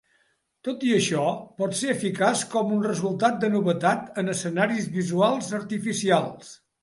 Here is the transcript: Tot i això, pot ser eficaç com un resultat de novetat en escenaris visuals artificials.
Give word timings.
Tot 0.67 0.83
i 0.91 0.93
això, 0.99 1.25
pot 1.61 1.75
ser 1.79 1.91
eficaç 1.95 2.41
com 2.55 2.71
un 2.79 2.87
resultat 2.87 3.37
de 3.43 3.51
novetat 3.57 4.19
en 4.23 4.33
escenaris 4.35 4.87
visuals 4.99 5.53
artificials. 5.61 6.51